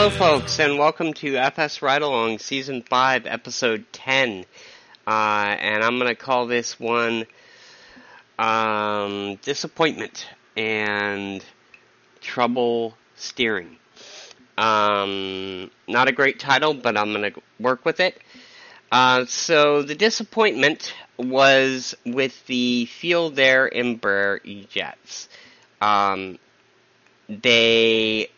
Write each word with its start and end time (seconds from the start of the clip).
Hello, 0.00 0.10
folks, 0.10 0.60
and 0.60 0.78
welcome 0.78 1.12
to 1.14 1.36
FS 1.36 1.82
Ride 1.82 2.02
Along 2.02 2.38
Season 2.38 2.82
5, 2.82 3.26
Episode 3.26 3.84
10. 3.90 4.44
Uh, 5.04 5.10
and 5.10 5.82
I'm 5.82 5.98
going 5.98 6.06
to 6.06 6.14
call 6.14 6.46
this 6.46 6.78
one 6.78 7.26
um, 8.38 9.40
Disappointment 9.42 10.28
and 10.56 11.44
Trouble 12.20 12.94
Steering. 13.16 13.76
Um, 14.56 15.68
not 15.88 16.06
a 16.06 16.12
great 16.12 16.38
title, 16.38 16.74
but 16.74 16.96
I'm 16.96 17.12
going 17.12 17.32
to 17.32 17.40
work 17.58 17.84
with 17.84 17.98
it. 17.98 18.22
Uh, 18.92 19.24
so, 19.24 19.82
the 19.82 19.96
disappointment 19.96 20.94
was 21.16 21.96
with 22.06 22.46
the 22.46 22.88
FeelThere 22.88 23.74
Embraer 23.74 24.38
E-Jets. 24.44 25.28
Um, 25.80 26.38
they 27.28 28.30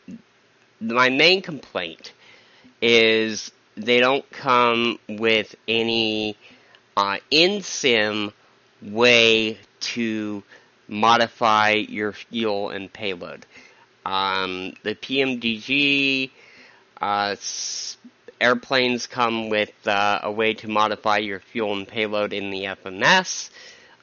my 0.81 1.11
main 1.11 1.43
complaint 1.43 2.13
is 2.81 3.53
they 3.77 4.01
don't 4.01 4.29
come 4.31 4.99
with 5.09 5.55
any 5.69 6.37
uh, 6.97 7.19
in 7.31 7.63
sim 7.63 8.33
way 8.83 9.59
to 9.81 10.43
modify 10.89 11.71
your 11.73 12.13
fuel 12.13 12.71
and 12.71 12.93
payload. 12.93 13.47
Um, 14.05 14.73
the 14.83 14.95
PMDG 14.95 16.31
uh, 17.01 17.37
airplanes 18.41 19.07
come 19.07 19.51
with 19.51 19.73
uh, 19.87 20.21
a 20.23 20.33
way 20.33 20.55
to 20.55 20.69
modify 20.69 21.19
your 21.19 21.41
fuel 21.41 21.77
and 21.77 21.87
payload 21.87 22.33
in 22.33 22.51
the 22.51 22.65
FMS. 22.65 23.51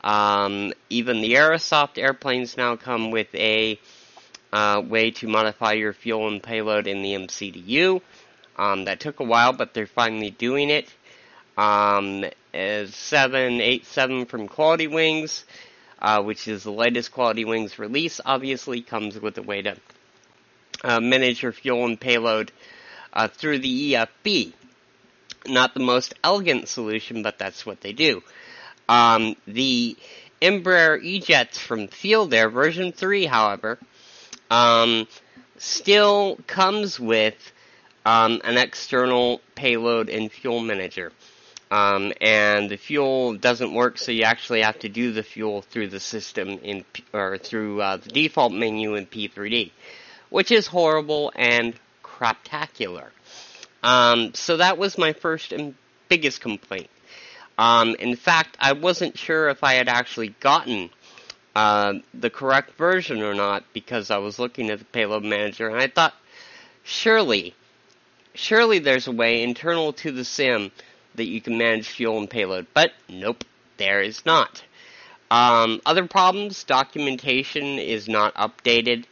Um, 0.03 0.73
even 0.89 1.21
the 1.21 1.33
Aerosoft 1.33 1.97
airplanes 1.97 2.55
now 2.55 2.75
come 2.75 3.11
with 3.11 3.33
a 3.33 3.79
uh, 4.53 4.81
way 4.85 5.11
to 5.11 5.27
modify 5.27 5.73
your 5.73 5.93
fuel 5.93 6.27
and 6.27 6.41
payload 6.41 6.87
in 6.87 7.01
the 7.01 7.13
MCDU. 7.13 8.01
Um, 8.57 8.85
that 8.85 8.99
took 8.99 9.19
a 9.19 9.23
while, 9.23 9.53
but 9.53 9.73
they're 9.73 9.87
finally 9.87 10.31
doing 10.31 10.69
it. 10.69 10.91
Um, 11.57 12.25
as 12.53 12.95
787 12.95 14.25
from 14.25 14.47
Quality 14.47 14.87
Wings, 14.87 15.45
uh, 15.99 16.21
which 16.23 16.47
is 16.47 16.63
the 16.63 16.71
latest 16.71 17.11
Quality 17.11 17.45
Wings 17.45 17.77
release, 17.77 18.19
obviously 18.23 18.81
comes 18.81 19.19
with 19.19 19.37
a 19.37 19.43
way 19.43 19.61
to 19.61 19.75
uh, 20.83 20.99
manage 20.99 21.43
your 21.43 21.51
fuel 21.51 21.85
and 21.85 21.99
payload 21.99 22.51
uh, 23.13 23.27
through 23.27 23.59
the 23.59 23.93
EFB. 23.93 24.53
Not 25.47 25.73
the 25.73 25.79
most 25.79 26.13
elegant 26.23 26.67
solution, 26.67 27.23
but 27.23 27.39
that's 27.39 27.65
what 27.65 27.81
they 27.81 27.93
do. 27.93 28.21
Um, 28.89 29.35
the 29.47 29.97
Embraer 30.41 31.01
E-Jets 31.01 31.57
from 31.57 31.87
FeelThere 31.87 32.51
version 32.51 32.91
3, 32.91 33.25
however, 33.25 33.79
um, 34.49 35.07
still 35.57 36.37
comes 36.47 36.99
with 36.99 37.35
um, 38.05 38.41
an 38.43 38.57
external 38.57 39.41
payload 39.55 40.09
and 40.09 40.31
fuel 40.31 40.61
manager. 40.61 41.11
Um, 41.69 42.13
and 42.21 42.69
the 42.69 42.77
fuel 42.77 43.33
doesn't 43.33 43.73
work, 43.73 43.97
so 43.97 44.13
you 44.13 44.23
actually 44.23 44.61
have 44.61 44.79
to 44.79 44.89
do 44.89 45.11
the 45.11 45.23
fuel 45.23 45.61
through 45.61 45.89
the 45.89 45.99
system 45.99 46.59
in 46.63 46.85
P- 46.93 47.03
or 47.11 47.37
through 47.37 47.81
uh, 47.81 47.97
the 47.97 48.09
default 48.09 48.53
menu 48.53 48.95
in 48.95 49.05
P3D, 49.05 49.71
which 50.29 50.51
is 50.51 50.67
horrible 50.67 51.33
and 51.35 51.73
craptacular. 52.03 53.07
Um, 53.83 54.33
so 54.33 54.57
that 54.57 54.77
was 54.77 54.97
my 54.97 55.11
first 55.11 55.51
and 55.51 55.75
biggest 56.07 56.39
complaint. 56.39 56.89
Um, 57.57 57.95
in 57.95 58.15
fact, 58.15 58.55
I 58.59 58.73
wasn't 58.73 59.17
sure 59.17 59.49
if 59.49 59.63
I 59.63 59.73
had 59.73 59.89
actually 59.89 60.29
gotten 60.39 60.89
uh, 61.57 61.93
the 62.13 62.29
correct 62.29 62.77
version 62.77 63.23
or 63.23 63.33
not 63.33 63.63
because 63.73 64.11
I 64.11 64.17
was 64.19 64.37
looking 64.37 64.69
at 64.69 64.77
the 64.77 64.85
payload 64.85 65.23
manager 65.23 65.67
and 65.67 65.79
I 65.79 65.87
thought, 65.87 66.13
surely, 66.83 67.55
surely 68.35 68.77
there's 68.77 69.07
a 69.07 69.11
way 69.11 69.41
internal 69.41 69.91
to 69.93 70.11
the 70.11 70.23
sim 70.23 70.71
that 71.15 71.25
you 71.25 71.41
can 71.41 71.57
manage 71.57 71.87
fuel 71.87 72.19
and 72.19 72.29
payload. 72.29 72.67
But 72.75 72.91
nope, 73.09 73.43
there 73.77 74.03
is 74.03 74.23
not. 74.23 74.63
Um, 75.31 75.81
other 75.83 76.05
problems, 76.05 76.63
documentation 76.63 77.79
is 77.79 78.07
not 78.07 78.35
updated. 78.35 79.05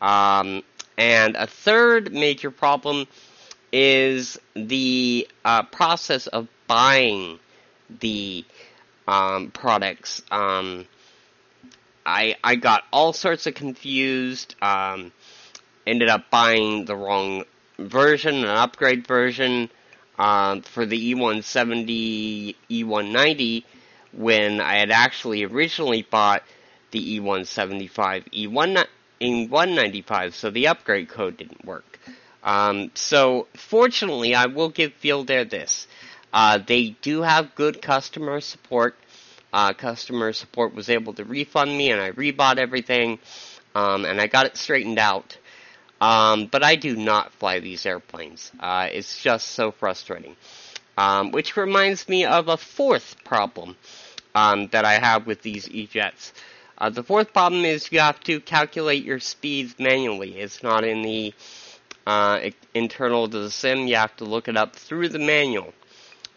Um, 0.00 0.62
and 0.96 1.36
a 1.36 1.46
third 1.46 2.10
major 2.14 2.50
problem 2.50 3.06
is 3.70 4.38
the 4.54 5.28
uh, 5.44 5.64
process 5.64 6.26
of 6.26 6.48
buying 6.66 7.38
the 8.00 8.46
um, 9.06 9.50
products. 9.50 10.22
Um, 10.30 10.86
I 12.04 12.36
I 12.42 12.56
got 12.56 12.84
all 12.92 13.12
sorts 13.12 13.46
of 13.46 13.54
confused. 13.54 14.54
Um, 14.62 15.12
ended 15.86 16.08
up 16.08 16.30
buying 16.30 16.84
the 16.84 16.96
wrong 16.96 17.44
version, 17.78 18.36
an 18.36 18.44
upgrade 18.44 19.06
version 19.06 19.70
um, 20.18 20.62
for 20.62 20.86
the 20.86 21.14
E170, 21.14 22.54
E190, 22.70 23.64
when 24.12 24.60
I 24.60 24.76
had 24.76 24.90
actually 24.90 25.44
originally 25.44 26.02
bought 26.02 26.42
the 26.90 27.18
E175, 27.20 28.48
E1 28.48 28.86
E195, 29.20 30.32
so 30.32 30.50
the 30.50 30.68
upgrade 30.68 31.08
code 31.08 31.36
didn't 31.36 31.64
work. 31.64 31.98
Um, 32.42 32.90
so 32.94 33.46
fortunately, 33.54 34.34
I 34.34 34.46
will 34.46 34.68
give 34.68 34.92
FeelThere 35.00 35.48
this. 35.48 35.86
Uh, 36.32 36.58
they 36.58 36.96
do 37.02 37.22
have 37.22 37.54
good 37.54 37.80
customer 37.80 38.40
support. 38.40 38.96
Uh, 39.52 39.72
customer 39.72 40.32
support 40.32 40.74
was 40.74 40.88
able 40.88 41.12
to 41.14 41.24
refund 41.24 41.76
me, 41.76 41.90
and 41.90 42.00
I 42.00 42.12
rebought 42.12 42.58
everything, 42.58 43.18
um, 43.74 44.04
and 44.04 44.20
I 44.20 44.26
got 44.26 44.46
it 44.46 44.56
straightened 44.56 44.98
out. 44.98 45.36
Um, 46.00 46.46
but 46.46 46.64
I 46.64 46.76
do 46.76 46.96
not 46.96 47.32
fly 47.34 47.60
these 47.60 47.86
airplanes. 47.86 48.50
Uh, 48.58 48.88
it's 48.90 49.22
just 49.22 49.48
so 49.48 49.70
frustrating. 49.70 50.36
Um, 50.98 51.30
which 51.30 51.56
reminds 51.56 52.08
me 52.08 52.24
of 52.24 52.48
a 52.48 52.56
fourth 52.56 53.16
problem 53.24 53.76
um, 54.34 54.68
that 54.68 54.84
I 54.84 54.94
have 54.94 55.26
with 55.26 55.42
these 55.42 55.68
E-jets. 55.68 56.32
Uh, 56.76 56.90
the 56.90 57.02
fourth 57.02 57.32
problem 57.32 57.64
is 57.64 57.92
you 57.92 58.00
have 58.00 58.18
to 58.24 58.40
calculate 58.40 59.04
your 59.04 59.20
speeds 59.20 59.74
manually. 59.78 60.38
It's 60.38 60.62
not 60.62 60.84
in 60.84 61.02
the 61.02 61.32
uh, 62.06 62.50
internal 62.74 63.28
to 63.28 63.38
the 63.38 63.50
sim. 63.50 63.86
You 63.86 63.96
have 63.96 64.16
to 64.16 64.24
look 64.24 64.48
it 64.48 64.56
up 64.56 64.74
through 64.74 65.10
the 65.10 65.18
manual. 65.20 65.72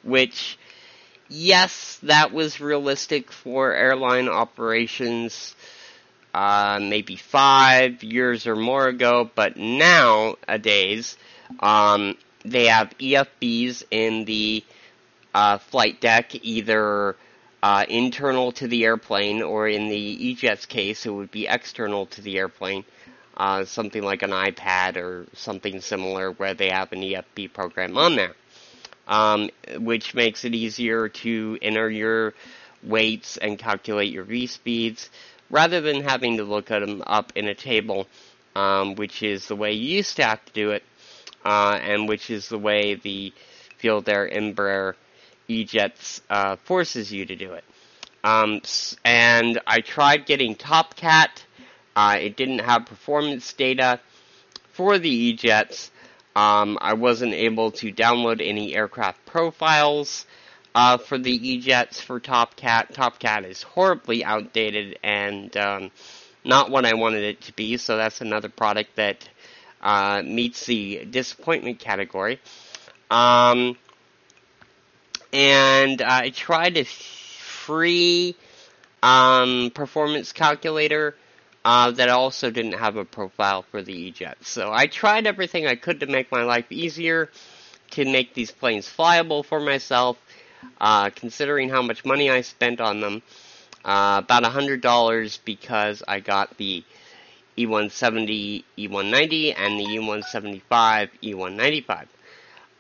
Which, 0.03 0.59
yes, 1.30 2.00
that 2.03 2.31
was 2.31 2.59
realistic 2.59 3.31
for 3.31 3.74
airline 3.74 4.28
operations 4.30 5.56
uh, 6.34 6.80
maybe 6.81 7.16
five 7.16 8.03
years 8.03 8.46
or 8.46 8.56
more 8.58 8.88
ago, 8.88 9.30
but 9.35 9.56
nowadays 9.56 11.18
um, 11.62 12.18
they 12.44 12.66
have 12.68 12.90
EFBs 13.00 13.84
in 13.90 14.25
the 14.25 14.64
uh, 15.34 15.58
flight 15.58 16.02
deck, 16.02 16.35
either 16.44 17.16
uh, 17.64 17.85
internal 17.90 18.52
to 18.52 18.68
the 18.68 18.84
airplane, 18.84 19.41
or 19.41 19.68
in 19.68 19.88
the 19.88 19.96
E-Jet's 19.97 20.66
case, 20.66 21.06
it 21.06 21.09
would 21.09 21.31
be 21.31 21.47
external 21.47 22.06
to 22.08 22.22
the 22.22 22.38
airplane. 22.38 22.84
Uh, 23.38 23.66
something 23.66 24.02
like 24.03 24.22
an 24.22 24.30
iPad 24.31 24.96
or 24.96 25.25
something 25.34 25.81
similar 25.81 26.31
where 26.31 26.53
they 26.53 26.69
have 26.69 26.91
an 26.94 27.02
EFB 27.02 27.52
program 27.52 27.97
on 27.97 28.16
there, 28.16 28.34
um, 29.07 29.49
which 29.77 30.13
makes 30.13 30.45
it 30.45 30.53
easier 30.53 31.09
to 31.09 31.57
enter 31.61 31.89
your 31.89 32.33
weights 32.83 33.38
and 33.38 33.57
calculate 33.57 34.11
your 34.11 34.23
V 34.23 34.47
speeds 34.47 35.09
rather 35.49 35.81
than 35.81 36.01
having 36.03 36.38
to 36.38 36.43
look 36.43 36.71
at 36.71 36.79
them 36.79 37.03
up 37.05 37.31
in 37.35 37.47
a 37.47 37.55
table, 37.55 38.07
um, 38.55 38.96
which 38.96 39.22
is 39.23 39.47
the 39.47 39.55
way 39.55 39.73
you 39.73 39.97
used 39.97 40.16
to 40.17 40.23
have 40.23 40.43
to 40.46 40.53
do 40.53 40.72
it, 40.72 40.84
uh, 41.43 41.79
and 41.81 42.07
which 42.07 42.29
is 42.29 42.49
the 42.49 42.57
way 42.57 42.96
the 42.96 43.34
FeelThere 43.81 44.34
Embraer 44.35 44.93
E-Jets 45.47 46.22
uh, 46.29 46.55
forces 46.55 47.11
you 47.11 47.25
to 47.25 47.35
do 47.35 47.53
it. 47.53 47.63
Um, 48.23 48.61
and 49.03 49.61
I 49.67 49.81
tried 49.81 50.25
getting 50.25 50.55
TopCat. 50.55 51.29
Uh, 51.96 52.17
it 52.19 52.35
didn't 52.35 52.59
have 52.59 52.87
performance 52.87 53.53
data 53.53 53.99
for 54.73 54.97
the 54.97 55.09
E-Jets. 55.09 55.91
Um, 56.35 56.78
I 56.82 56.93
wasn't 56.93 57.34
able 57.34 57.72
to 57.72 57.91
download 57.93 58.46
any 58.46 58.76
aircraft 58.76 59.26
profiles 59.26 60.26
uh, 60.73 60.97
for 60.97 61.17
the 61.17 61.32
E-Jets 61.32 62.02
for 62.02 62.20
TopCat. 62.20 62.93
TopCat 62.93 63.46
is 63.49 63.64
horribly 63.64 64.23
outdated 64.26 64.99
and 65.02 65.55
um, 65.55 65.91
not 66.43 66.70
what 66.70 66.85
I 66.85 66.93
wanted 66.96 67.23
it 67.23 67.41
to 67.41 67.53
be, 67.53 67.78
so 67.78 67.96
that's 67.96 68.20
another 68.20 68.49
product 68.49 68.97
that 68.97 69.28
uh, 69.82 70.22
meets 70.26 70.66
the 70.66 71.05
disappointment 71.05 71.79
category. 71.79 72.41
Um, 73.09 73.78
and 75.32 76.02
I 76.02 76.32
tried 76.32 76.78
a 76.78 76.84
free 76.84 78.35
um, 79.02 79.72
performance 79.73 80.34
calculator 80.34 81.16
uh, 81.66 81.90
that 81.90 82.09
also 82.09 82.52
didn't 82.52 82.73
have 82.73 82.96
a 82.96 83.03
profile 83.03 83.64
for 83.64 83.82
the 83.82 83.91
E-Jet. 83.91 84.38
So 84.41 84.72
I 84.72 84.85
tried 84.85 85.26
everything 85.26 85.66
I 85.66 85.73
could 85.76 86.00
to 86.02 86.06
make 86.06 86.32
my 86.32 86.44
life 86.44 86.72
easier, 86.72 87.32
to 87.91 88.06
make 88.06 88.35
these 88.35 88.52
planes 88.52 88.88
flyable 88.88 89.44
for 89.44 89.59
myself, 89.59 90.17
uh, 90.79 91.09
considering 91.09 91.70
how 91.70 91.82
much 91.82 92.06
money 92.06 92.29
I 92.29 92.41
spent 92.41 92.79
on 92.79 93.02
them. 93.02 93.23
Uh, 93.84 94.22
about 94.23 94.44
a 94.44 94.50
hundred 94.50 94.82
dollars 94.82 95.40
because 95.44 96.02
I 96.08 96.20
got 96.20 96.56
the 96.58 96.84
E170, 97.58 98.64
E190, 98.78 99.53
and 99.58 99.79
the 99.79 99.85
E175, 99.85 101.09
E195. 101.23 102.06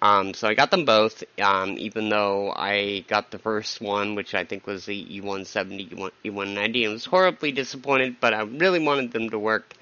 Um, 0.01 0.33
so 0.33 0.47
I 0.47 0.53
got 0.53 0.71
them 0.71 0.85
both, 0.85 1.23
um, 1.39 1.77
even 1.77 2.09
though 2.09 2.51
I 2.51 3.05
got 3.07 3.31
the 3.31 3.39
first 3.39 3.81
one, 3.81 4.15
which 4.15 4.35
I 4.35 4.43
think 4.43 4.67
was 4.67 4.85
the 4.85 5.05
E170, 5.21 6.11
E190, 6.23 6.83
and 6.83 6.93
was 6.93 7.05
horribly 7.05 7.51
disappointed, 7.51 8.17
but 8.19 8.33
I 8.33 8.41
really 8.41 8.79
wanted 8.79 9.13
them 9.13 9.29
to 9.29 9.39
work. 9.39 9.73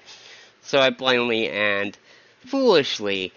So 0.62 0.78
I 0.78 0.90
blindly 0.90 1.50
and 1.50 1.96
foolishly 2.46 3.32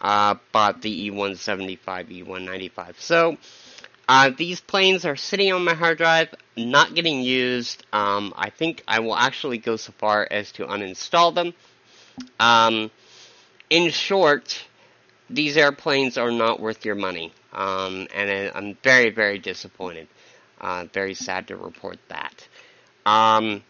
uh, 0.00 0.36
bought 0.52 0.82
the 0.82 1.10
E175, 1.10 1.78
E195. 2.24 3.00
So 3.00 3.36
uh, 4.08 4.30
these 4.36 4.60
planes 4.60 5.04
are 5.04 5.16
sitting 5.16 5.52
on 5.52 5.64
my 5.64 5.74
hard 5.74 5.98
drive, 5.98 6.34
not 6.56 6.94
getting 6.94 7.22
used. 7.22 7.84
Um, 7.92 8.32
I 8.36 8.50
think 8.50 8.82
I 8.86 9.00
will 9.00 9.16
actually 9.16 9.58
go 9.58 9.76
so 9.76 9.92
far 9.98 10.26
as 10.30 10.52
to 10.52 10.66
uninstall 10.66 11.34
them. 11.34 11.54
Um, 12.38 12.90
in 13.70 13.90
short, 13.90 14.64
these 15.30 15.56
airplanes 15.56 16.16
are 16.18 16.30
not 16.30 16.60
worth 16.60 16.84
your 16.84 16.94
money, 16.94 17.32
um, 17.52 18.06
and 18.14 18.52
I'm 18.54 18.76
very, 18.82 19.10
very 19.10 19.38
disappointed. 19.38 20.08
Uh, 20.60 20.86
very 20.92 21.14
sad 21.14 21.48
to 21.48 21.56
report 21.56 21.98
that. 22.08 22.46
Um, 23.06 23.62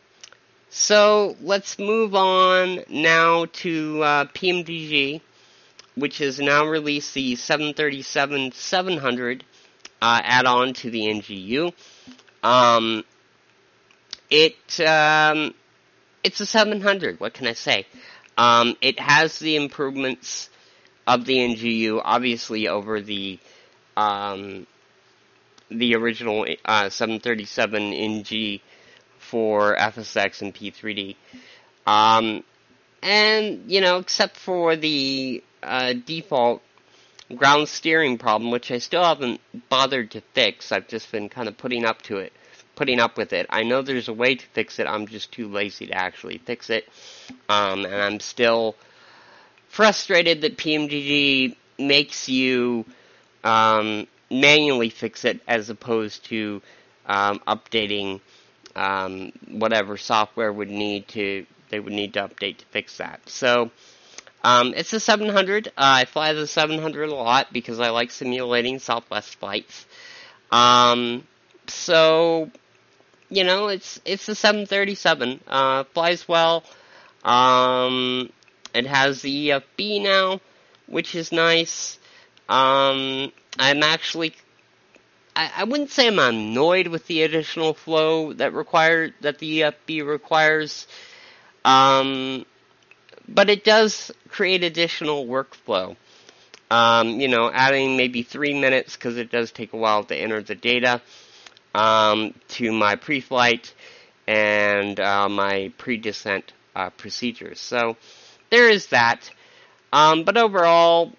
so 0.71 1.37
let's 1.43 1.79
move 1.79 2.15
on 2.15 2.81
now 2.89 3.47
to 3.47 4.03
uh, 4.03 4.25
PMDG, 4.27 5.21
which 5.97 6.19
has 6.19 6.39
now 6.41 6.67
released 6.67 7.15
the 7.15 7.37
737 7.37 8.53
700 8.53 9.45
uh, 10.01 10.21
add-on 10.23 10.73
to 10.75 10.91
the 10.91 11.01
NGU. 11.01 11.73
Um, 12.43 13.05
it 14.31 14.81
um, 14.81 15.55
it's 16.23 16.41
a 16.41 16.47
700. 16.47 17.21
What 17.21 17.35
can 17.35 17.47
I 17.47 17.53
say? 17.55 17.87
Um, 18.37 18.77
it 18.81 19.01
has 19.01 19.39
the 19.39 19.57
improvements 19.57 20.49
of 21.09 21.25
the 21.25 21.39
NGU, 21.39 22.03
obviously 22.05 22.69
over 22.69 23.01
the 23.01 23.39
um, 23.97 24.67
the 25.71 25.95
original 25.97 26.47
uh, 26.65 26.89
737 26.91 27.93
NG 27.93 28.61
for 29.19 29.75
FSX 29.77 30.43
and 30.43 30.55
P3D. 30.55 31.17
Um, 31.87 32.45
and, 33.03 33.71
you 33.71 33.81
know, 33.81 33.99
except 33.99 34.37
for 34.37 34.77
the 34.77 35.43
uh, 35.63 35.95
default 35.95 36.63
ground 37.35 37.69
steering 37.69 38.19
problem, 38.19 38.51
which 38.51 38.71
I 38.71 38.79
still 38.79 39.03
haven't 39.03 39.41
bothered 39.69 40.11
to 40.13 40.21
fix, 40.35 40.73
I've 40.73 40.89
just 40.89 41.11
been 41.11 41.29
kind 41.29 41.49
of 41.49 41.57
putting 41.57 41.85
up 41.85 42.03
to 42.03 42.19
it, 42.19 42.33
putting 42.77 43.01
up 43.01 43.17
with 43.17 43.33
it. 43.33 43.47
I 43.51 43.63
know 43.63 43.83
there's 43.83 44.09
a 44.09 44.13
way 44.13 44.35
to 44.35 44.47
fix 44.53 44.79
it, 44.79 44.87
I'm 44.87 45.07
just 45.07 45.33
too 45.33 45.49
lazy 45.49 45.87
to 45.87 45.95
actually 45.95 46.39
fix 46.39 46.71
it. 46.71 46.89
Um, 47.49 47.85
and 47.85 47.95
I'm 47.95 48.21
still 48.21 48.77
frustrated 49.79 50.41
that 50.41 50.57
PMDG 50.59 51.55
makes 51.79 52.29
you 52.29 52.85
um, 53.45 54.09
manually 54.29 54.91
fix 54.91 55.25
it 55.25 55.41
as 55.47 55.71
opposed 55.71 56.25
to 56.25 56.61
um, 57.07 57.41
updating 57.47 58.21
um, 58.75 59.31
whatever 59.47 59.97
software 59.97 60.53
would 60.53 60.69
need 60.69 61.07
to 61.07 61.47
they 61.71 61.79
would 61.79 61.93
need 61.93 62.15
to 62.15 62.21
update 62.27 62.57
to 62.57 62.65
fix 62.73 62.97
that. 62.97 63.21
So 63.29 63.71
um, 64.43 64.75
it's 64.77 64.93
a 64.95 64.99
700. 64.99 65.69
Uh, 65.69 65.71
I 65.77 66.05
fly 66.07 66.33
the 66.33 66.49
700 66.49 67.09
a 67.11 67.15
lot 67.15 67.53
because 67.53 67.79
I 67.79 67.91
like 67.91 68.11
simulating 68.11 68.81
Southwest 68.81 69.37
flights. 69.37 69.87
Um, 70.51 71.23
so 71.69 72.51
you 73.29 73.45
know 73.45 73.69
it's 73.69 74.01
it's 74.05 74.29
a 74.29 74.35
737. 74.35 75.39
Uh, 75.47 75.85
flies 75.85 76.27
well. 76.27 76.65
Um, 77.23 78.33
it 78.75 78.87
has 78.87 79.23
the 79.23 79.49
EFB 79.51 80.03
now, 80.03 80.41
which 80.87 81.15
is 81.15 81.33
nice. 81.33 81.99
Um, 82.49 83.33
I'm 83.59 83.83
actually 83.83 84.35
I, 85.39 85.53
I 85.59 85.65
wouldn't 85.65 85.91
say 85.91 86.09
I'm 86.09 86.19
annoyed 86.19 86.89
with 86.89 87.07
the 87.07 87.23
additional 87.23 87.73
flow 87.73 88.33
that 88.35 88.53
required 88.53 89.15
that 89.21 89.39
the 89.39 89.61
EFB 89.61 90.05
requires, 90.05 90.89
um, 91.65 92.45
but 93.29 93.49
it 93.49 93.63
does 93.63 94.11
create 94.29 94.65
additional 94.65 95.27
workflow. 95.27 95.97
Um, 96.71 97.21
you 97.21 97.29
know, 97.29 97.51
adding 97.51 97.97
maybe 97.97 98.25
three 98.25 98.53
minutes 98.59 98.97
because 98.97 99.17
it 99.17 99.31
does 99.31 99.53
take 99.53 99.73
a 99.73 99.77
while 99.77 100.03
to 100.05 100.17
enter 100.17 100.43
the 100.43 100.57
data 100.57 101.01
um, 101.73 102.35
to 102.49 102.73
my 102.73 102.97
pre-flight 102.97 103.73
and 104.27 104.99
uh, 104.99 105.29
my 105.29 105.73
pre-descent 105.79 106.53
uh, 106.75 106.91
procedures. 106.91 107.61
So 107.61 107.97
there 108.51 108.69
is 108.69 108.87
that. 108.89 109.31
Um, 109.93 110.25
but 110.25 110.37
overall, 110.37 111.13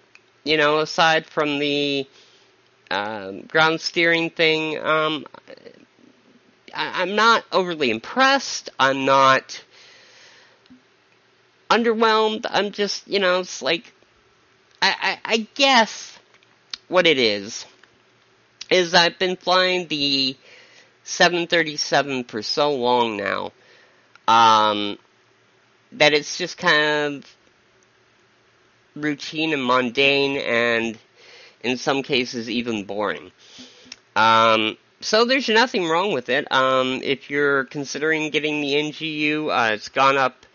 you 0.44 0.56
know, 0.56 0.78
aside 0.78 1.26
from 1.26 1.58
the 1.58 2.06
um, 2.90 3.42
ground 3.42 3.80
steering 3.80 4.30
thing. 4.30 4.78
Um, 4.78 5.26
I, 6.74 7.02
am 7.02 7.14
not 7.14 7.44
overly 7.52 7.90
impressed. 7.90 8.70
I'm 8.78 9.04
not 9.04 9.62
underwhelmed. 11.70 12.46
I'm 12.48 12.72
just, 12.72 13.06
you 13.06 13.20
know, 13.20 13.40
it's 13.40 13.62
like, 13.62 13.92
I, 14.82 15.18
I, 15.24 15.32
I 15.34 15.36
guess 15.54 16.18
what 16.88 17.06
it 17.06 17.18
is, 17.18 17.64
is 18.70 18.94
I've 18.94 19.18
been 19.18 19.36
flying 19.36 19.86
the 19.88 20.36
737 21.04 22.24
for 22.24 22.42
so 22.42 22.72
long 22.72 23.16
now, 23.16 23.52
um, 24.26 24.98
that 25.92 26.12
it's 26.12 26.38
just 26.38 26.56
kind 26.56 27.16
of 27.24 27.36
routine 28.94 29.52
and 29.52 29.64
mundane 29.64 30.36
and 30.36 30.98
in 31.62 31.76
some 31.76 32.02
cases 32.02 32.48
even 32.48 32.84
boring. 32.84 33.30
Um, 34.16 34.76
so 35.00 35.24
there's 35.24 35.48
nothing 35.48 35.88
wrong 35.88 36.12
with 36.12 36.28
it. 36.28 36.50
Um, 36.52 37.00
if 37.02 37.30
you're 37.30 37.64
considering 37.64 38.30
getting 38.30 38.60
the 38.60 38.74
NGU, 38.74 39.48
uh, 39.48 39.74
it's 39.74 39.88
gone 39.88 40.16
up. 40.16 40.46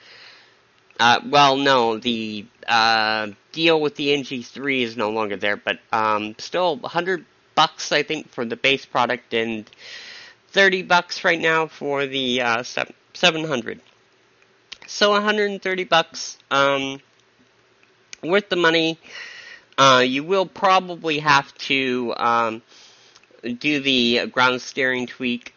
Uh, 0.99 1.19
well, 1.29 1.57
no, 1.57 1.97
the 1.97 2.45
uh, 2.67 3.27
deal 3.51 3.81
with 3.81 3.95
the 3.95 4.09
NG3 4.09 4.81
is 4.81 4.95
no 4.95 5.09
longer 5.09 5.35
there, 5.35 5.57
but 5.57 5.79
um, 5.91 6.35
still 6.37 6.77
100 6.77 7.25
bucks 7.55 7.91
I 7.91 8.03
think 8.03 8.29
for 8.29 8.45
the 8.45 8.55
base 8.55 8.85
product 8.85 9.33
and 9.33 9.69
30 10.49 10.83
bucks 10.83 11.23
right 11.23 11.39
now 11.39 11.67
for 11.67 12.05
the 12.05 12.41
uh, 12.41 12.63
700. 12.63 13.81
So 14.87 15.11
130 15.11 15.83
bucks, 15.85 16.37
um, 16.51 16.99
worth 18.23 18.49
the 18.49 18.55
money. 18.55 18.99
Uh, 19.77 20.03
you 20.05 20.23
will 20.23 20.45
probably 20.45 21.19
have 21.19 21.53
to 21.57 22.13
um, 22.17 22.61
do 23.43 23.81
the 23.81 24.27
ground 24.27 24.61
steering 24.61 25.05
tweak, 25.05 25.53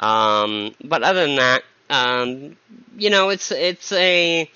um, 0.00 0.74
but 0.82 1.02
other 1.02 1.26
than 1.26 1.36
that, 1.36 1.62
um, 1.88 2.56
you 2.96 3.10
know, 3.10 3.28
it's 3.28 3.52
it's 3.52 3.92
a 3.92 4.50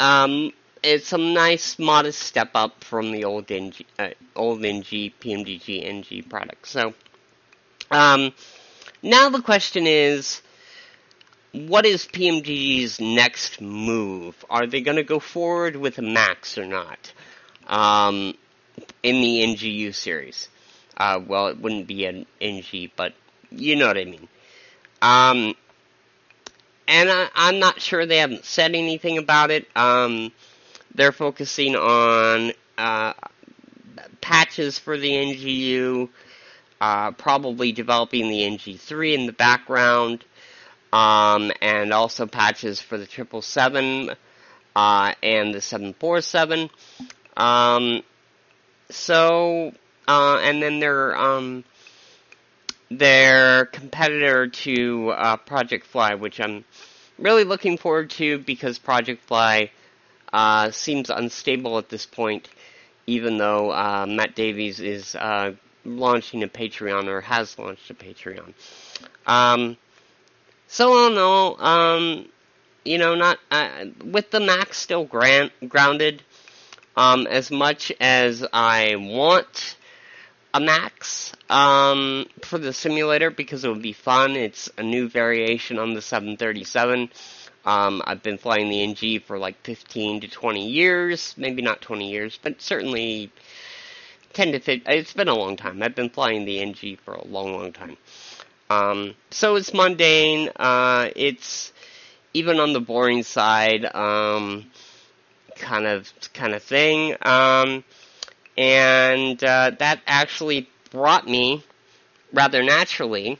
um, 0.00 0.52
it's 0.82 1.12
a 1.12 1.18
nice 1.18 1.78
modest 1.78 2.20
step 2.20 2.50
up 2.54 2.82
from 2.82 3.12
the 3.12 3.24
old 3.24 3.50
NG, 3.50 3.84
uh, 3.98 4.10
old 4.34 4.64
NG 4.64 5.12
PMDG 5.20 5.84
NG 5.84 6.22
product. 6.28 6.66
So 6.66 6.94
um, 7.90 8.32
now 9.02 9.30
the 9.30 9.42
question 9.42 9.86
is 9.86 10.42
what 11.52 11.86
is 11.86 12.06
PMDG's 12.06 13.00
next 13.00 13.60
move? 13.60 14.44
Are 14.50 14.66
they 14.66 14.80
going 14.80 14.96
to 14.96 15.04
go 15.04 15.18
forward 15.18 15.76
with 15.76 15.98
max 15.98 16.58
or 16.58 16.66
not? 16.66 17.12
um, 17.68 18.34
in 19.02 19.20
the 19.20 19.44
NGU 19.44 19.94
series. 19.94 20.48
Uh, 20.96 21.20
well, 21.24 21.48
it 21.48 21.60
wouldn't 21.60 21.86
be 21.86 22.06
an 22.06 22.26
NG, 22.40 22.90
but 22.96 23.12
you 23.50 23.76
know 23.76 23.86
what 23.86 23.98
I 23.98 24.04
mean. 24.04 24.28
Um, 25.00 25.54
and 26.88 27.10
I, 27.10 27.28
am 27.36 27.60
not 27.60 27.80
sure 27.80 28.04
they 28.04 28.18
haven't 28.18 28.44
said 28.44 28.74
anything 28.74 29.18
about 29.18 29.50
it. 29.50 29.68
Um, 29.76 30.32
they're 30.94 31.12
focusing 31.12 31.76
on 31.76 32.52
uh, 32.78 33.12
patches 34.20 34.78
for 34.78 34.96
the 34.96 35.10
NGU, 35.10 36.08
uh, 36.80 37.12
probably 37.12 37.70
developing 37.70 38.28
the 38.28 38.40
NG3 38.40 39.14
in 39.14 39.26
the 39.26 39.32
background, 39.32 40.24
um, 40.92 41.52
and 41.60 41.92
also 41.92 42.26
patches 42.26 42.80
for 42.80 42.98
the 42.98 43.06
777 43.06 44.16
uh, 44.74 45.14
and 45.22 45.54
the 45.54 45.60
747. 45.60 46.70
Um, 47.36 48.02
so, 48.90 49.72
uh, 50.06 50.40
and 50.42 50.62
then 50.62 50.80
their 50.80 51.16
um, 51.16 51.64
their 52.90 53.66
competitor 53.66 54.48
to 54.48 55.10
uh, 55.10 55.36
Project 55.36 55.86
Fly, 55.86 56.14
which 56.14 56.40
I'm 56.40 56.64
really 57.18 57.44
looking 57.44 57.76
forward 57.76 58.10
to 58.10 58.38
because 58.38 58.78
Project 58.78 59.22
Fly 59.26 59.70
uh, 60.32 60.70
seems 60.70 61.10
unstable 61.10 61.78
at 61.78 61.88
this 61.88 62.06
point, 62.06 62.48
even 63.06 63.36
though 63.38 63.70
uh, 63.72 64.06
Matt 64.08 64.34
Davies 64.34 64.80
is 64.80 65.14
uh, 65.14 65.52
launching 65.84 66.42
a 66.42 66.48
Patreon 66.48 67.08
or 67.08 67.20
has 67.20 67.58
launched 67.58 67.90
a 67.90 67.94
Patreon. 67.94 68.54
Um, 69.26 69.76
so 70.68 70.92
all 70.92 71.06
in 71.12 71.18
all, 71.18 71.60
um, 71.60 72.28
you 72.84 72.98
know, 72.98 73.14
not 73.14 73.38
uh, 73.50 73.86
with 74.04 74.30
the 74.30 74.40
max 74.40 74.78
still 74.78 75.04
grant, 75.04 75.52
grounded. 75.68 76.22
Um, 76.96 77.26
as 77.28 77.50
much 77.52 77.92
as 78.00 78.44
I 78.52 78.96
want 78.96 79.76
a 80.52 80.60
max 80.60 81.32
um, 81.48 82.26
for 82.42 82.58
the 82.58 82.72
simulator 82.72 83.30
because 83.30 83.64
it 83.64 83.68
would 83.68 83.82
be 83.82 83.92
fun. 83.92 84.32
It's 84.36 84.70
a 84.76 84.82
new 84.82 85.08
variation 85.08 85.78
on 85.78 85.94
the 85.94 86.02
737. 86.02 87.10
Um, 87.64 88.02
I've 88.04 88.22
been 88.22 88.38
flying 88.38 88.68
the 88.68 88.82
NG 88.82 89.20
for 89.20 89.38
like 89.38 89.62
15 89.62 90.22
to 90.22 90.28
20 90.28 90.68
years, 90.68 91.34
maybe 91.36 91.62
not 91.62 91.80
20 91.82 92.10
years, 92.10 92.38
but 92.42 92.60
certainly 92.62 93.30
10 94.32 94.52
to 94.52 94.58
15. 94.60 94.82
It's 94.92 95.12
been 95.12 95.28
a 95.28 95.34
long 95.34 95.56
time. 95.56 95.82
I've 95.82 95.94
been 95.94 96.10
flying 96.10 96.44
the 96.44 96.60
NG 96.60 96.96
for 97.04 97.14
a 97.14 97.26
long, 97.26 97.52
long 97.52 97.72
time. 97.72 97.96
Um, 98.70 99.14
so 99.30 99.56
it's 99.56 99.72
mundane. 99.72 100.50
Uh, 100.56 101.10
it's 101.16 101.72
even 102.34 102.60
on 102.60 102.72
the 102.72 102.80
boring 102.80 103.22
side, 103.22 103.84
um, 103.94 104.66
kind 105.56 105.86
of 105.86 106.12
kind 106.34 106.54
of 106.54 106.62
thing. 106.62 107.16
Um, 107.22 107.84
and 108.56 109.42
uh, 109.42 109.72
that 109.78 110.00
actually 110.06 110.68
brought 110.90 111.26
me 111.26 111.64
rather 112.32 112.62
naturally 112.62 113.38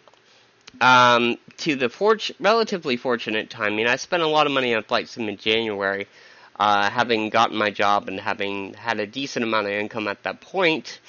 um, 0.81 1.37
to 1.59 1.77
the 1.77 1.89
fort- 1.89 2.31
relatively 2.41 2.97
fortunate 2.97 3.51
timing. 3.51 3.87
I 3.87 3.97
spent 3.97 4.23
a 4.23 4.27
lot 4.27 4.47
of 4.47 4.53
money 4.53 4.75
on 4.75 4.83
flight 4.85 5.09
sim 5.09 5.29
in 5.29 5.37
January, 5.37 6.07
uh, 6.59 6.89
having 6.91 7.31
gotten 7.31 7.57
my 7.57 7.71
job 7.71 8.09
and 8.09 8.19
having 8.19 8.75
had 8.75 9.01
a 9.01 9.07
decent 9.07 9.45
amount 9.45 9.67
of 9.67 9.73
income 9.73 10.09
at 10.09 10.23
that 10.23 10.41
point. 10.41 11.01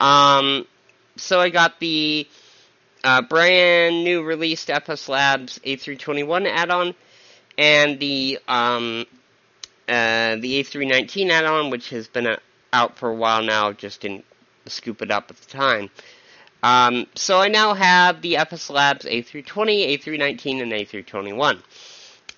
Um, 0.00 0.66
so 1.16 1.40
I 1.40 1.50
got 1.50 1.78
the 1.80 2.26
uh, 3.04 3.22
brand 3.22 4.04
new 4.04 4.22
released 4.22 4.70
FS 4.70 5.08
Labs 5.08 5.58
A321 5.64 6.46
add-on 6.46 6.94
and 7.58 7.98
the 7.98 8.38
um, 8.48 9.06
uh, 9.88 10.36
the 10.36 10.62
A319 10.62 11.30
add-on, 11.30 11.70
which 11.70 11.90
has 11.90 12.08
been 12.08 12.26
a, 12.26 12.38
out 12.72 12.96
for 12.96 13.10
a 13.10 13.14
while 13.14 13.42
now, 13.42 13.72
just 13.72 14.00
didn't 14.00 14.24
scoop 14.66 15.02
it 15.02 15.10
up 15.10 15.30
at 15.30 15.36
the 15.36 15.46
time. 15.46 15.90
Um, 16.62 17.06
so 17.14 17.40
I 17.40 17.48
now 17.48 17.74
have 17.74 18.22
the 18.22 18.36
FS 18.36 18.70
Labs 18.70 19.04
A320, 19.04 19.98
A319, 19.98 20.62
and 20.62 20.72
A321. 20.72 21.60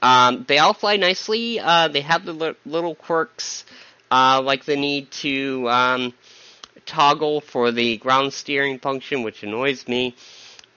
Um, 0.01 0.45
they 0.49 0.59
all 0.59 0.73
fly 0.73 0.97
nicely. 0.97 1.61
Uh, 1.61 1.89
they 1.89 2.01
have 2.01 2.25
the 2.25 2.33
li- 2.33 2.57
little 2.65 2.95
quirks, 2.95 3.65
uh, 4.11 4.41
like 4.43 4.65
the 4.65 4.77
need 4.77 5.11
to 5.11 5.69
um, 5.69 6.15
toggle 6.87 7.41
for 7.43 7.71
the 7.71 7.99
ground 7.99 8.33
steering 8.33 8.79
function, 8.79 9.23
which 9.23 9.43
annoys 9.43 9.87
me. 9.87 10.15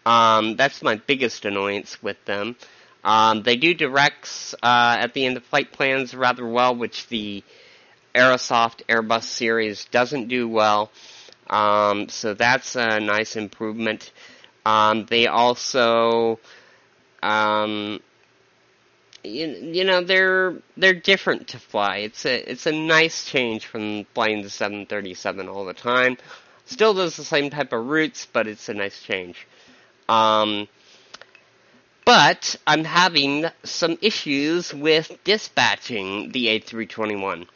Um, 0.08 0.56
that's 0.56 0.82
my 0.82 0.96
biggest 0.96 1.44
annoyance 1.44 2.02
with 2.02 2.24
them. 2.24 2.56
Um, 3.04 3.44
they 3.44 3.58
do 3.58 3.74
directs 3.74 4.56
uh, 4.64 4.96
at 5.00 5.14
the 5.14 5.26
end 5.26 5.36
of 5.36 5.44
flight 5.44 5.74
plans 5.74 6.16
rather 6.16 6.48
well, 6.48 6.74
which 6.74 7.08
the 7.10 7.44
Aerosoft 8.16 8.84
Airbus 8.88 9.24
series 9.24 9.84
doesn't 9.92 10.30
do 10.30 10.48
well. 10.48 10.92
Um, 11.50 12.08
so 12.08 12.34
that's 12.34 12.78
a 12.78 13.02
nice 13.02 13.36
improvement. 13.36 14.14
Um, 14.66 15.06
they 15.08 15.28
also, 15.28 16.40
um, 17.22 18.00
you, 19.26 19.48
you 19.48 19.84
know, 19.84 20.02
they're 20.02 20.56
they're 20.78 20.94
different 20.94 21.50
to 21.50 21.60
fly. 21.60 21.98
It's 21.98 22.26
a 22.26 22.50
it's 22.50 22.66
a 22.66 22.72
nice 22.72 23.26
change 23.26 23.66
from 23.66 24.06
flying 24.14 24.42
the 24.42 24.50
737 24.50 25.50
all 25.50 25.66
the 25.66 25.74
time. 25.74 26.16
Still 26.66 26.94
does 26.94 27.18
the 27.18 27.26
same 27.26 27.50
type 27.50 27.74
of 27.74 27.86
routes, 27.86 28.26
but 28.32 28.48
it's 28.48 28.70
a 28.70 28.74
nice 28.74 29.02
change. 29.02 29.46
Um, 30.10 30.68
but 32.06 32.56
I'm 32.66 32.86
having 32.86 33.48
some 33.64 33.98
issues 34.02 34.74
with 34.74 35.12
dispatching 35.26 36.32
the 36.32 36.48
A321. 36.48 37.48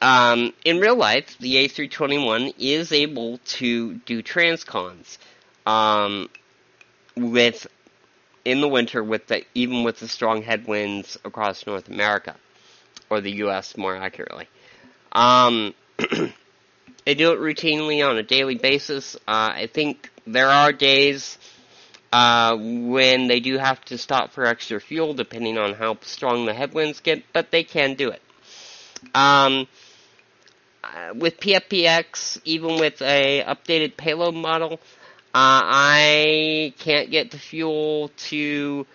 Um, 0.00 0.52
in 0.64 0.78
real 0.78 0.96
life, 0.96 1.36
the 1.38 1.56
A321 1.56 2.54
is 2.56 2.92
able 2.92 3.38
to 3.38 3.94
do 3.94 4.22
transcons 4.22 5.18
um, 5.66 6.30
with 7.16 7.66
in 8.44 8.60
the 8.60 8.68
winter 8.68 9.02
with 9.02 9.26
the 9.26 9.44
even 9.54 9.82
with 9.82 9.98
the 9.98 10.08
strong 10.08 10.42
headwinds 10.42 11.18
across 11.24 11.66
North 11.66 11.88
America 11.88 12.36
or 13.10 13.20
the 13.20 13.32
U.S. 13.44 13.76
more 13.76 13.96
accurately. 13.96 14.48
Um, 15.12 15.74
they 15.98 17.14
do 17.14 17.32
it 17.32 17.40
routinely 17.40 18.08
on 18.08 18.16
a 18.16 18.22
daily 18.22 18.54
basis. 18.54 19.16
Uh, 19.16 19.50
I 19.54 19.68
think 19.72 20.10
there 20.26 20.48
are 20.48 20.72
days 20.72 21.38
uh, 22.12 22.56
when 22.58 23.28
they 23.28 23.40
do 23.40 23.58
have 23.58 23.84
to 23.86 23.98
stop 23.98 24.32
for 24.32 24.44
extra 24.44 24.80
fuel, 24.80 25.14
depending 25.14 25.58
on 25.58 25.74
how 25.74 25.96
strong 26.02 26.46
the 26.46 26.54
headwinds 26.54 27.00
get, 27.00 27.22
but 27.32 27.50
they 27.50 27.62
can 27.62 27.94
do 27.94 28.10
it. 28.10 28.22
Um, 29.14 29.68
uh, 30.82 31.14
with 31.14 31.38
PFPX, 31.38 32.40
even 32.44 32.78
with 32.78 33.00
a 33.02 33.44
updated 33.44 33.96
payload 33.96 34.34
model, 34.34 34.74
uh, 35.32 35.62
I 35.62 36.74
can't 36.78 37.10
get 37.10 37.30
the 37.30 37.38
fuel 37.38 38.10
to 38.28 38.86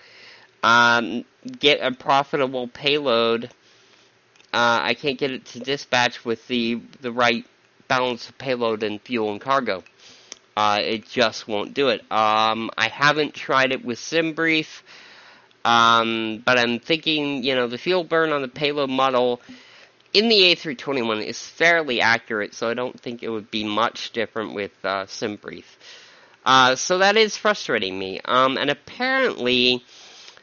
um, 0.64 1.24
get 1.60 1.80
a 1.82 1.92
profitable 1.92 2.68
payload. 2.68 3.46
Uh, 4.54 4.80
I 4.84 4.94
can't 4.96 5.18
get 5.18 5.32
it 5.32 5.46
to 5.48 5.60
dispatch 5.60 6.26
with 6.26 6.46
the 6.48 6.82
the 7.02 7.12
right 7.12 7.46
balance 7.88 8.28
of 8.30 8.38
payload 8.38 8.84
and 8.84 9.00
fuel 9.02 9.32
and 9.32 9.40
cargo. 9.40 9.84
Uh, 10.58 10.80
it 10.82 11.08
just 11.08 11.48
won't 11.48 11.74
do 11.74 11.90
it. 11.90 12.00
Um, 12.12 12.72
I 12.78 12.88
haven't 12.88 13.34
tried 13.34 13.74
it 13.74 13.84
with 13.84 14.00
SimBrief, 14.00 14.82
um, 15.66 16.42
but 16.46 16.58
I'm 16.58 16.80
thinking, 16.80 17.44
you 17.44 17.56
know, 17.56 17.68
the 17.68 17.78
fuel 17.78 18.06
burn 18.06 18.32
on 18.32 18.42
the 18.42 18.48
payload 18.48 18.90
model 18.90 19.42
in 20.14 20.30
the 20.30 20.56
A321 20.56 21.26
is 21.26 21.46
fairly 21.46 22.00
accurate, 22.00 22.54
so 22.54 22.70
I 22.70 22.74
don't 22.74 22.98
think 22.98 23.22
it 23.22 23.30
would 23.30 23.52
be 23.52 23.66
much 23.66 24.12
different 24.12 24.54
with 24.54 24.72
uh, 24.86 25.06
SimBrief. 25.08 25.66
Uh, 26.46 26.76
so 26.76 27.00
that 27.00 27.18
is 27.18 27.36
frustrating 27.36 28.00
me. 28.00 28.22
Um, 28.24 28.58
and 28.58 28.70
apparently, 28.70 29.84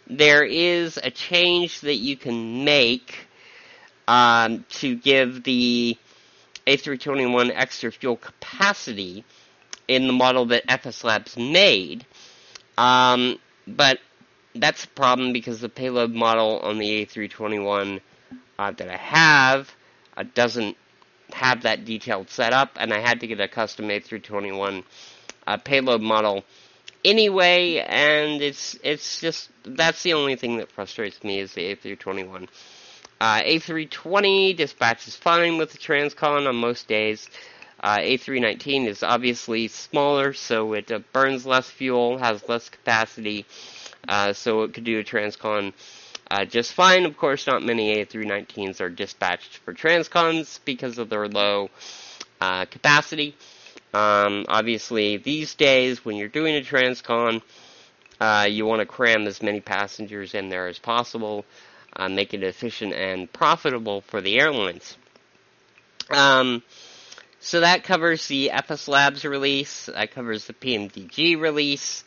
there 0.08 0.44
is 0.44 0.98
a 1.02 1.10
change 1.10 1.80
that 1.80 1.94
you 1.94 2.18
can 2.18 2.64
make 2.64 3.28
um, 4.06 4.66
to 4.80 4.94
give 4.94 5.42
the 5.42 5.96
A321 6.66 7.50
extra 7.54 7.90
fuel 7.90 8.16
capacity 8.16 9.24
in 9.88 10.06
the 10.06 10.12
model 10.12 10.46
that 10.46 10.64
FS 10.68 11.04
Labs 11.04 11.36
made. 11.36 12.06
Um, 12.78 13.38
but 13.66 13.98
that's 14.54 14.84
a 14.84 14.88
problem 14.88 15.32
because 15.32 15.60
the 15.60 15.68
payload 15.68 16.12
model 16.12 16.60
on 16.60 16.78
the 16.78 17.06
A321 17.06 18.00
uh, 18.58 18.70
that 18.72 18.88
I 18.88 18.96
have 18.96 19.70
uh, 20.16 20.24
doesn't 20.34 20.76
have 21.32 21.62
that 21.62 21.84
detailed 21.84 22.28
setup, 22.30 22.76
and 22.76 22.92
I 22.92 23.00
had 23.00 23.20
to 23.20 23.26
get 23.26 23.40
a 23.40 23.48
custom 23.48 23.88
A321 23.88 24.84
uh, 25.46 25.56
payload 25.58 26.02
model 26.02 26.44
anyway, 27.04 27.84
and 27.86 28.42
it's 28.42 28.76
it's 28.82 29.20
just 29.20 29.50
that's 29.64 30.02
the 30.02 30.14
only 30.14 30.36
thing 30.36 30.58
that 30.58 30.70
frustrates 30.70 31.22
me 31.24 31.40
is 31.40 31.54
the 31.54 31.74
A321. 31.74 32.48
Uh, 33.20 33.40
A320 33.42 34.56
dispatches 34.56 35.14
fine 35.14 35.56
with 35.56 35.72
the 35.72 35.78
transcon 35.78 36.48
on 36.48 36.56
most 36.56 36.88
days. 36.88 37.28
Uh, 37.82 37.98
A319 37.98 38.86
is 38.86 39.02
obviously 39.02 39.66
smaller, 39.66 40.32
so 40.32 40.72
it 40.74 40.92
uh, 40.92 41.00
burns 41.12 41.44
less 41.44 41.68
fuel, 41.68 42.16
has 42.18 42.48
less 42.48 42.68
capacity, 42.68 43.44
uh, 44.08 44.32
so 44.32 44.62
it 44.62 44.72
could 44.72 44.84
do 44.84 45.00
a 45.00 45.04
transcon 45.04 45.72
uh, 46.30 46.44
just 46.44 46.74
fine. 46.74 47.04
Of 47.04 47.16
course, 47.16 47.46
not 47.48 47.62
many 47.64 47.96
A319s 47.96 48.80
are 48.80 48.88
dispatched 48.88 49.56
for 49.58 49.74
transcons 49.74 50.60
because 50.64 50.98
of 50.98 51.08
their 51.10 51.26
low 51.26 51.70
uh, 52.40 52.66
capacity. 52.66 53.34
Um, 53.92 54.46
obviously, 54.48 55.16
these 55.16 55.54
days, 55.56 56.04
when 56.04 56.14
you're 56.16 56.28
doing 56.28 56.54
a 56.54 56.60
transcon, 56.60 57.42
uh, 58.20 58.46
you 58.48 58.64
want 58.64 58.78
to 58.78 58.86
cram 58.86 59.26
as 59.26 59.42
many 59.42 59.60
passengers 59.60 60.34
in 60.34 60.48
there 60.50 60.68
as 60.68 60.78
possible, 60.78 61.44
make 62.08 62.32
it 62.32 62.44
efficient 62.44 62.92
and 62.94 63.30
profitable 63.32 64.02
for 64.02 64.20
the 64.20 64.38
airlines. 64.38 64.96
Um, 66.10 66.62
so 67.42 67.58
that 67.60 67.82
covers 67.82 68.28
the 68.28 68.52
FS 68.52 68.86
Labs 68.86 69.24
release, 69.24 69.86
that 69.86 70.12
covers 70.12 70.44
the 70.46 70.52
PMDG 70.52 71.40
release, 71.40 72.04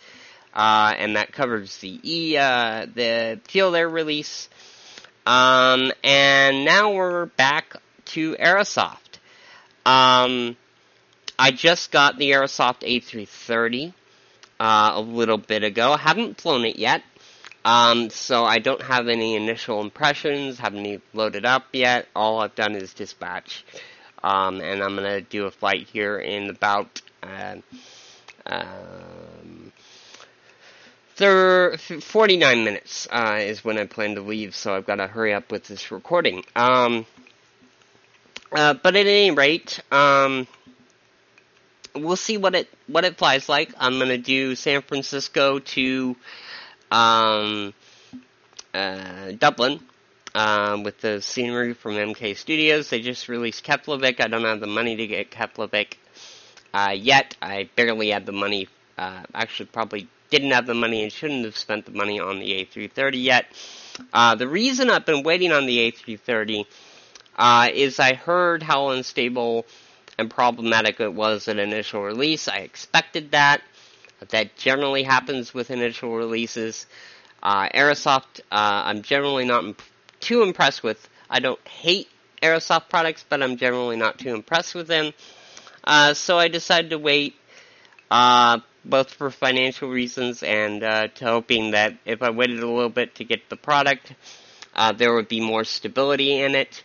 uh, 0.54 0.94
and 0.98 1.18
that 1.18 1.34
covers 1.34 1.78
the 1.80 2.00
E, 2.04 2.38
uh, 2.38 2.88
the 2.96 3.38
Air 3.54 3.90
release. 3.90 4.48
Um, 5.26 5.92
and 6.06 6.64
now 6.64 6.94
we're 6.94 7.26
back 7.26 7.76
to 8.06 8.36
Aerosoft. 8.38 9.20
Um, 9.86 10.56
I 11.38 11.52
just 11.52 11.92
got 11.92 12.18
the 12.18 12.32
Aerosoft 12.32 12.88
A330 12.88 13.94
uh, 14.58 14.92
a 14.96 15.02
little 15.02 15.38
bit 15.38 15.66
ago. 15.66 15.92
I 15.92 15.98
haven't 15.98 16.40
flown 16.40 16.64
it 16.64 16.78
yet, 16.78 17.04
um, 17.66 18.10
so 18.10 18.46
I 18.46 18.60
don't 18.60 18.82
have 18.82 19.10
any 19.10 19.36
initial 19.36 19.82
impressions. 19.82 20.60
Haven't 20.60 21.02
loaded 21.14 21.44
up 21.44 21.66
yet. 21.74 22.08
All 22.16 22.40
I've 22.40 22.56
done 22.56 22.74
is 22.76 22.94
dispatch. 22.94 23.66
Um, 24.26 24.60
and 24.60 24.82
I'm 24.82 24.96
to 24.96 25.22
do 25.22 25.46
a 25.46 25.52
flight 25.52 25.88
here 25.94 26.18
in 26.18 26.50
about 26.50 27.00
uh, 27.22 27.58
um, 28.48 29.72
thir- 31.16 31.78
49 31.78 32.64
minutes 32.64 33.08
uh, 33.12 33.38
is 33.42 33.64
when 33.64 33.78
I 33.78 33.86
plan 33.86 34.16
to 34.16 34.22
leave, 34.22 34.56
so 34.56 34.76
I've 34.76 34.88
got 34.88 34.96
to 34.96 35.06
hurry 35.06 35.32
up 35.32 35.52
with 35.52 35.66
this 35.68 35.92
recording. 35.92 36.44
Um, 36.56 37.06
uh, 38.52 38.74
but 38.74 38.96
at 38.96 39.06
any 39.06 39.30
rate, 39.30 39.80
um, 39.92 40.48
we'll 41.94 42.16
see 42.16 42.38
what 42.38 42.56
it 42.56 42.68
what 42.88 43.06
it 43.06 43.18
flies 43.20 43.48
like. 43.48 43.74
I'm 43.78 44.00
gonna 44.00 44.18
do 44.18 44.56
San 44.56 44.82
Francisco 44.82 45.60
to 45.60 46.16
um, 46.92 47.76
uh, 48.74 49.34
Dublin 49.38 49.82
um, 50.36 50.84
with 50.84 51.00
the 51.00 51.22
scenery 51.22 51.74
from 51.74 51.94
MK 51.94 52.36
Studios. 52.36 52.90
They 52.90 53.02
just 53.02 53.30
released 53.30 53.64
Keflavik. 53.64 54.20
I 54.20 54.28
don't 54.28 54.44
have 54.44 54.60
the 54.60 54.68
money 54.68 54.96
to 54.98 55.08
get 55.08 55.32
Keflavik 55.32 55.94
uh, 56.74 56.94
yet. 56.96 57.36
I 57.42 57.70
barely 57.76 58.10
had 58.10 58.26
the 58.26 58.34
money. 58.34 58.68
Uh, 58.98 59.24
actually, 59.34 59.68
probably 59.68 60.08
didn't 60.30 60.52
have 60.52 60.68
the 60.68 60.74
money 60.74 61.04
and 61.04 61.12
shouldn't 61.12 61.46
have 61.46 61.56
spent 61.56 61.86
the 61.86 61.92
money 61.92 62.20
on 62.20 62.40
the 62.40 62.66
A330 62.66 63.24
yet. 63.24 63.46
Uh, 64.14 64.36
the 64.36 64.48
reason 64.48 64.90
I've 64.90 65.06
been 65.06 65.24
waiting 65.24 65.54
on 65.54 65.66
the 65.66 65.92
A330 65.92 66.66
uh, 67.38 67.70
is 67.74 68.00
I 68.00 68.14
heard 68.14 68.62
how 68.62 68.90
unstable 68.90 69.66
and 70.18 70.30
problematic 70.30 71.00
it 71.00 71.14
was 71.14 71.48
at 71.48 71.58
initial 71.58 72.02
release. 72.04 72.48
I 72.48 72.58
expected 72.60 73.32
that. 73.32 73.62
That 74.30 74.56
generally 74.58 75.04
happens 75.04 75.54
with 75.54 75.72
initial 75.72 76.16
releases. 76.16 76.88
Uh, 77.44 77.70
Aerosoft, 77.70 78.40
uh, 78.52 78.84
I'm 78.86 79.02
generally 79.02 79.46
not 79.46 79.76
too 80.26 80.42
impressed 80.42 80.82
with. 80.82 81.08
I 81.30 81.40
don't 81.40 81.66
hate 81.68 82.10
Aerosoft 82.42 82.90
products, 82.90 83.24
but 83.30 83.44
I'm 83.44 83.58
generally 83.58 83.96
not 83.96 84.18
too 84.18 84.34
impressed 84.34 84.74
with 84.74 84.88
them. 84.88 85.14
Uh, 85.84 86.16
so 86.16 86.40
I 86.40 86.48
decided 86.48 86.90
to 86.90 86.98
wait, 86.98 87.36
uh, 88.10 88.60
both 88.84 89.12
for 89.12 89.30
financial 89.30 89.88
reasons 89.90 90.42
and 90.42 90.84
uh, 90.84 91.08
to 91.10 91.26
hoping 91.26 91.72
that 91.72 91.94
if 92.06 92.24
I 92.24 92.32
waited 92.32 92.60
a 92.60 92.68
little 92.68 92.90
bit 92.90 93.16
to 93.16 93.24
get 93.24 93.50
the 93.50 93.56
product, 93.56 94.14
uh, 94.76 94.92
there 94.94 95.14
would 95.14 95.28
be 95.28 95.42
more 95.42 95.64
stability 95.64 96.42
in 96.42 96.56
it. 96.56 96.82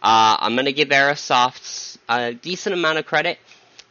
Uh, 0.00 0.36
I'm 0.38 0.54
going 0.54 0.66
to 0.66 0.72
give 0.72 0.88
Aerosoft 0.88 1.98
a 2.08 2.32
decent 2.32 2.74
amount 2.74 2.98
of 2.98 3.06
credit 3.06 3.38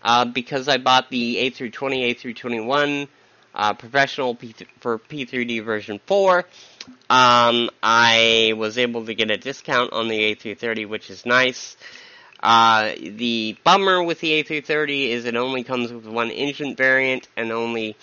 uh, 0.01 0.23
because 0.23 0.69
I 0.69 0.77
bought 0.77 1.09
the 1.09 1.35
A320, 1.51 2.15
A321 2.15 3.09
uh, 3.57 3.73
professional 3.73 4.35
P- 4.35 4.55
for 4.79 4.99
P3D 4.99 5.65
version 5.65 5.99
4. 6.05 6.45
Um, 7.09 7.69
I 7.83 8.53
was 8.55 8.77
able 8.77 9.05
to 9.07 9.15
get 9.15 9.31
a 9.31 9.37
discount 9.37 9.91
on 9.91 10.07
the 10.07 10.35
A330, 10.35 10.87
which 10.87 11.09
is 11.09 11.25
nice. 11.25 11.75
Uh, 12.39 12.93
the 13.01 13.57
bummer 13.63 14.03
with 14.03 14.19
the 14.19 14.43
A330 14.43 15.09
is 15.09 15.25
it 15.25 15.35
only 15.35 15.63
comes 15.63 15.91
with 15.91 16.05
one 16.05 16.29
engine 16.29 16.75
variant 16.75 17.27
and 17.35 17.51
only 17.51 17.97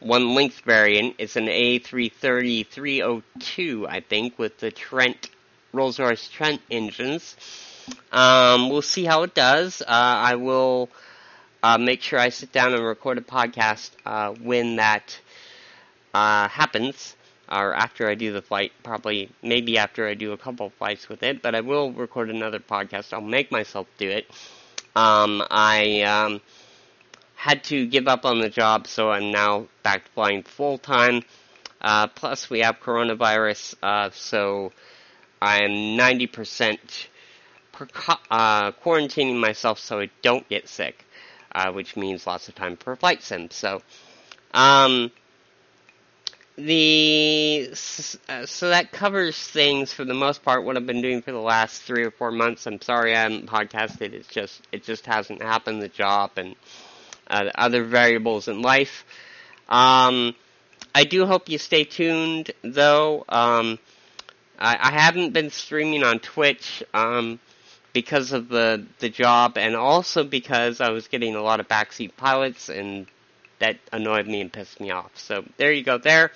one 0.00 0.34
length 0.34 0.60
variant. 0.62 1.14
It's 1.18 1.36
an 1.36 1.46
A330 1.46 2.66
302, 2.66 3.86
I 3.88 4.00
think, 4.00 4.38
with 4.38 4.58
the 4.58 4.72
Trent 4.72 5.30
Rolls-Royce 5.72 6.28
Trent 6.28 6.60
engines. 6.68 7.36
Um, 8.10 8.70
we'll 8.70 8.82
see 8.82 9.04
how 9.04 9.22
it 9.22 9.34
does. 9.34 9.82
Uh, 9.82 9.86
I 9.88 10.34
will 10.34 10.90
uh, 11.62 11.78
make 11.78 12.02
sure 12.02 12.18
I 12.18 12.30
sit 12.30 12.52
down 12.52 12.74
and 12.74 12.84
record 12.84 13.18
a 13.18 13.22
podcast 13.22 13.90
uh, 14.06 14.32
when 14.32 14.76
that 14.76 15.18
uh, 16.14 16.48
happens, 16.48 17.16
or 17.50 17.74
after 17.74 18.08
I 18.08 18.14
do 18.14 18.32
the 18.32 18.42
flight. 18.42 18.72
Probably, 18.82 19.30
maybe 19.42 19.78
after 19.78 20.06
I 20.06 20.14
do 20.14 20.32
a 20.32 20.38
couple 20.38 20.70
flights 20.70 21.08
with 21.08 21.22
it. 21.22 21.42
But 21.42 21.54
I 21.54 21.60
will 21.60 21.92
record 21.92 22.30
another 22.30 22.58
podcast. 22.58 23.12
I'll 23.12 23.20
make 23.20 23.50
myself 23.50 23.86
do 23.98 24.08
it. 24.08 24.26
Um, 24.96 25.42
I 25.50 26.02
um, 26.02 26.40
had 27.34 27.64
to 27.64 27.86
give 27.86 28.08
up 28.08 28.24
on 28.24 28.40
the 28.40 28.48
job, 28.48 28.86
so 28.86 29.10
I'm 29.10 29.30
now 29.30 29.66
back 29.82 30.08
flying 30.14 30.42
full 30.42 30.78
time. 30.78 31.22
Uh, 31.80 32.06
plus, 32.08 32.50
we 32.50 32.60
have 32.60 32.80
coronavirus, 32.80 33.74
uh, 33.82 34.10
so 34.12 34.72
I'm 35.40 35.70
90% 35.96 36.78
uh, 38.30 38.72
quarantining 38.72 39.40
myself 39.40 39.78
so 39.78 40.00
I 40.00 40.10
don't 40.20 40.46
get 40.48 40.68
sick, 40.68 41.06
uh, 41.54 41.72
which 41.72 41.96
means 41.96 42.26
lots 42.26 42.48
of 42.48 42.54
time 42.54 42.76
for 42.76 42.96
flight 42.96 43.22
sim. 43.22 43.50
So, 43.50 43.82
um, 44.52 45.10
the 46.56 47.70
uh, 48.28 48.46
so 48.46 48.68
that 48.68 48.92
covers 48.92 49.36
things 49.36 49.92
for 49.92 50.04
the 50.04 50.14
most 50.14 50.42
part. 50.42 50.64
What 50.64 50.76
I've 50.76 50.86
been 50.86 51.02
doing 51.02 51.22
for 51.22 51.32
the 51.32 51.38
last 51.38 51.82
three 51.82 52.04
or 52.04 52.10
four 52.10 52.30
months. 52.30 52.66
I'm 52.66 52.80
sorry 52.80 53.14
I 53.14 53.22
haven't 53.22 53.46
podcasted. 53.46 54.12
It's 54.12 54.28
just 54.28 54.60
it 54.72 54.84
just 54.84 55.06
hasn't 55.06 55.42
happened. 55.42 55.82
The 55.82 55.88
job 55.88 56.32
and 56.36 56.54
uh, 57.28 57.50
other 57.54 57.84
variables 57.84 58.48
in 58.48 58.60
life. 58.60 59.04
Um, 59.68 60.34
I 60.94 61.04
do 61.04 61.24
hope 61.26 61.48
you 61.48 61.58
stay 61.58 61.84
tuned, 61.84 62.50
though. 62.62 63.24
Um, 63.28 63.78
I, 64.58 64.76
I 64.80 64.90
haven't 64.90 65.32
been 65.32 65.50
streaming 65.50 66.02
on 66.02 66.18
Twitch 66.18 66.82
um, 66.92 67.38
because 67.92 68.32
of 68.32 68.48
the 68.48 68.86
the 68.98 69.08
job, 69.08 69.58
and 69.58 69.76
also 69.76 70.24
because 70.24 70.80
I 70.80 70.90
was 70.90 71.08
getting 71.08 71.34
a 71.34 71.42
lot 71.42 71.60
of 71.60 71.68
backseat 71.68 72.16
pilots, 72.16 72.68
and 72.68 73.06
that 73.58 73.78
annoyed 73.92 74.26
me 74.26 74.40
and 74.40 74.52
pissed 74.52 74.80
me 74.80 74.90
off. 74.90 75.12
So 75.16 75.44
there 75.56 75.72
you 75.72 75.82
go. 75.82 75.98
There, 75.98 76.32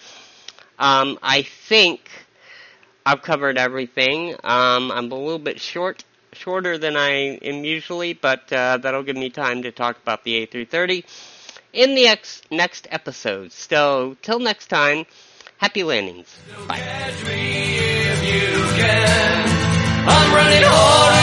um, 0.79 1.19
I 1.23 1.43
think 1.43 2.09
I've 3.07 3.23
covered 3.23 3.59
everything. 3.59 4.35
Um, 4.45 4.91
I'm 4.91 5.11
a 5.13 5.17
little 5.17 5.39
bit 5.39 5.61
short, 5.61 6.05
shorter 6.33 6.79
than 6.79 6.97
I 6.97 7.39
am 7.39 7.65
usually, 7.65 8.13
but 8.13 8.53
uh, 8.53 8.79
that'll 8.79 9.03
give 9.03 9.17
me 9.17 9.31
time 9.31 9.63
to 9.63 9.73
talk 9.73 9.97
about 10.03 10.25
the 10.25 10.47
A330 10.47 11.05
in 11.73 11.95
the 11.95 12.07
ex- 12.09 12.43
next 12.51 12.87
episode. 12.91 13.53
So 13.53 14.17
till 14.23 14.39
next 14.39 14.69
time. 14.69 15.07
Happy 15.59 15.83
landings. 15.83 16.39
Bye. 16.69 16.81
I'm 20.07 20.35
running 20.35 20.63
hard 20.63 21.14